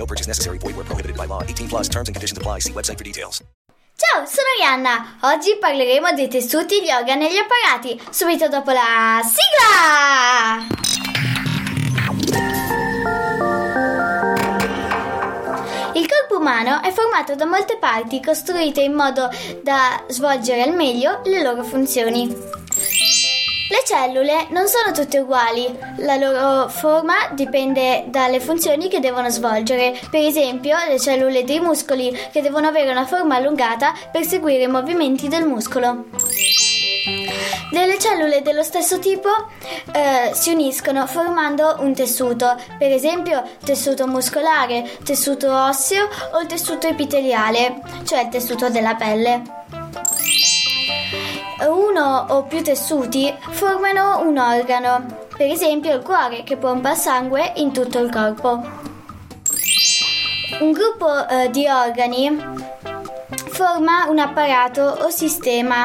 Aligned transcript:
No 0.00 0.06
purchase 0.06 0.26
necessary. 0.26 0.56
Void 0.56 0.76
where 0.76 0.86
prohibited 0.86 1.14
by 1.14 1.26
law. 1.26 1.42
18 1.42 1.68
plus 1.68 1.88
terms 1.88 2.08
and 2.08 2.16
conditions 2.16 2.38
apply. 2.38 2.60
See 2.60 2.72
website 2.72 2.96
for 2.96 3.04
details. 3.04 3.44
Ciao, 4.00 4.24
sono 4.24 4.48
Rihanna. 4.58 5.18
Oggi 5.34 5.58
parleremo 5.60 6.12
dei 6.14 6.26
tessuti, 6.26 6.82
gli 6.82 6.90
organi 6.90 7.28
e 7.28 7.32
gli 7.34 7.36
apparati, 7.36 8.00
subito 8.08 8.48
dopo 8.48 8.70
la 8.70 9.20
sigla! 9.22 10.66
Il 15.92 16.08
corpo 16.08 16.38
umano 16.38 16.80
è 16.80 16.90
formato 16.92 17.34
da 17.34 17.44
molte 17.44 17.76
parti 17.76 18.22
costruite 18.22 18.80
in 18.80 18.94
modo 18.94 19.28
da 19.62 20.02
svolgere 20.08 20.62
al 20.62 20.72
meglio 20.74 21.20
le 21.24 21.42
loro 21.42 21.62
funzioni. 21.62 22.34
Le 23.70 23.82
cellule 23.84 24.48
non 24.50 24.66
sono 24.66 24.90
tutte 24.92 25.20
uguali, 25.20 25.64
la 25.98 26.16
loro 26.16 26.68
forma 26.68 27.14
dipende 27.34 28.02
dalle 28.08 28.40
funzioni 28.40 28.88
che 28.88 28.98
devono 28.98 29.30
svolgere. 29.30 29.96
Per 30.10 30.20
esempio, 30.20 30.76
le 30.88 30.98
cellule 30.98 31.44
dei 31.44 31.60
muscoli 31.60 32.10
che 32.32 32.42
devono 32.42 32.66
avere 32.66 32.90
una 32.90 33.06
forma 33.06 33.36
allungata 33.36 33.94
per 34.10 34.24
seguire 34.24 34.64
i 34.64 34.66
movimenti 34.66 35.28
del 35.28 35.46
muscolo. 35.46 36.06
Delle 37.70 37.96
cellule 38.00 38.42
dello 38.42 38.64
stesso 38.64 38.98
tipo 38.98 39.28
eh, 39.92 40.34
si 40.34 40.50
uniscono 40.50 41.06
formando 41.06 41.76
un 41.78 41.94
tessuto, 41.94 42.60
per 42.76 42.90
esempio 42.90 43.40
tessuto 43.64 44.08
muscolare, 44.08 44.98
tessuto 45.04 45.48
osseo 45.48 46.08
o 46.32 46.40
il 46.40 46.48
tessuto 46.48 46.88
epiteliale, 46.88 47.80
cioè 48.04 48.22
il 48.22 48.28
tessuto 48.30 48.68
della 48.68 48.96
pelle 48.96 49.58
uno 51.68 52.26
o 52.28 52.42
più 52.44 52.62
tessuti 52.62 53.34
formano 53.50 54.20
un 54.26 54.38
organo, 54.38 55.04
per 55.36 55.50
esempio 55.50 55.94
il 55.94 56.02
cuore 56.02 56.42
che 56.42 56.56
pompa 56.56 56.94
sangue 56.94 57.52
in 57.56 57.72
tutto 57.72 57.98
il 57.98 58.10
corpo. 58.10 58.62
Un 60.60 60.72
gruppo 60.72 61.28
eh, 61.28 61.50
di 61.50 61.66
organi 61.66 62.78
forma 63.50 64.06
un 64.08 64.18
apparato 64.18 64.82
o 64.82 65.10
sistema. 65.10 65.84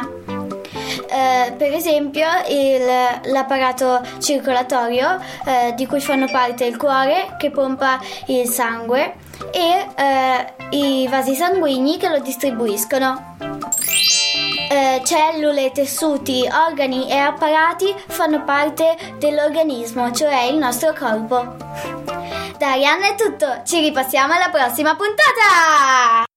Eh, 1.08 1.54
per 1.58 1.74
esempio 1.74 2.28
il, 2.50 2.86
l'apparato 3.32 4.02
circolatorio 4.20 5.20
eh, 5.46 5.74
di 5.76 5.86
cui 5.86 6.00
fanno 6.00 6.28
parte 6.28 6.66
il 6.66 6.78
cuore 6.78 7.36
che 7.38 7.52
pompa 7.52 8.00
il 8.28 8.48
sangue 8.48 9.16
e 9.52 9.88
eh, 9.96 10.54
i 10.72 11.08
vasi 11.10 11.36
sanguigni 11.36 11.98
che 11.98 12.10
lo 12.10 12.20
distribuiscono. 12.20 13.55
Eh, 14.70 15.02
cellule, 15.04 15.72
tessuti, 15.72 16.48
organi 16.68 17.10
e 17.10 17.18
apparati 17.18 17.94
fanno 18.08 18.44
parte 18.44 18.96
dell'organismo, 19.18 20.12
cioè 20.12 20.44
il 20.44 20.58
nostro 20.58 20.94
corpo. 20.94 21.56
Da 22.58 22.72
Arianna 22.72 23.08
è 23.08 23.16
tutto, 23.16 23.62
ci 23.66 23.80
ripassiamo 23.80 24.34
alla 24.34 24.50
prossima 24.50 24.96
puntata! 24.96 26.35